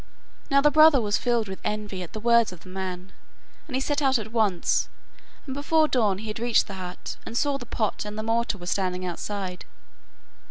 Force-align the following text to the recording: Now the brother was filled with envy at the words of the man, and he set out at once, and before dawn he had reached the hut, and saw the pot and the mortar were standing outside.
Now 0.49 0.61
the 0.61 0.71
brother 0.71 0.99
was 0.99 1.19
filled 1.19 1.47
with 1.47 1.59
envy 1.63 2.01
at 2.01 2.13
the 2.13 2.19
words 2.19 2.51
of 2.51 2.61
the 2.61 2.69
man, 2.69 3.11
and 3.67 3.75
he 3.75 3.79
set 3.79 4.01
out 4.01 4.17
at 4.17 4.31
once, 4.31 4.89
and 5.45 5.53
before 5.53 5.87
dawn 5.87 6.17
he 6.17 6.27
had 6.29 6.39
reached 6.39 6.65
the 6.65 6.73
hut, 6.73 7.17
and 7.23 7.37
saw 7.37 7.59
the 7.59 7.67
pot 7.67 8.03
and 8.03 8.17
the 8.17 8.23
mortar 8.23 8.57
were 8.57 8.65
standing 8.65 9.05
outside. 9.05 9.63